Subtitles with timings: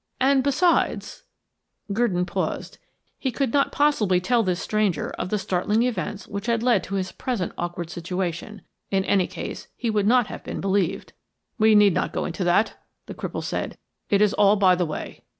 [0.19, 1.25] And, besides"
[1.93, 2.79] Gurdon paused;
[3.19, 6.95] he could not possibly tell this stranger of the startling events which had led to
[6.95, 8.63] his present awkward situation.
[8.89, 11.13] In any case, he would not have been believed.
[11.59, 13.77] "We need not go into that," the cripple said.
[14.09, 15.21] "It is all by the way.